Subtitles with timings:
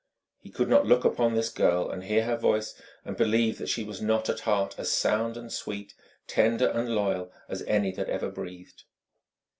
[0.39, 2.73] He could not look upon this girl and hear her voice
[3.05, 5.93] and believe that she was not at heart as sound and sweet,
[6.25, 8.85] tender and loyal, as any that ever breathed.